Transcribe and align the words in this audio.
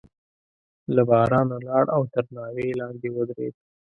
له 0.95 1.01
بارانه 1.09 1.55
لاړ 1.67 1.85
او 1.95 2.01
تر 2.13 2.25
ناوې 2.35 2.67
لاندې 2.79 3.07
ودرېد. 3.11 3.53